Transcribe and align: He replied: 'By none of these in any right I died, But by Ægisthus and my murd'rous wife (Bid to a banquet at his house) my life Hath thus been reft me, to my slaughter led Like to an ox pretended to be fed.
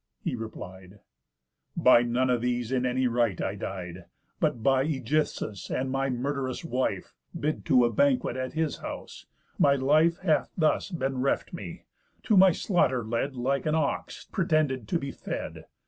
He 0.23 0.33
replied: 0.35 1.01
'By 1.77 2.01
none 2.01 2.31
of 2.31 2.41
these 2.41 2.71
in 2.71 2.87
any 2.87 3.05
right 3.05 3.39
I 3.39 3.53
died, 3.53 4.05
But 4.39 4.63
by 4.63 4.83
Ægisthus 4.87 5.69
and 5.69 5.91
my 5.91 6.09
murd'rous 6.09 6.65
wife 6.65 7.13
(Bid 7.39 7.67
to 7.67 7.85
a 7.85 7.93
banquet 7.93 8.35
at 8.35 8.53
his 8.53 8.77
house) 8.77 9.27
my 9.59 9.75
life 9.75 10.17
Hath 10.23 10.49
thus 10.57 10.89
been 10.89 11.19
reft 11.21 11.53
me, 11.53 11.83
to 12.23 12.35
my 12.35 12.51
slaughter 12.51 13.03
led 13.05 13.35
Like 13.35 13.61
to 13.61 13.69
an 13.69 13.75
ox 13.75 14.25
pretended 14.31 14.87
to 14.87 14.97
be 14.97 15.11
fed. 15.11 15.65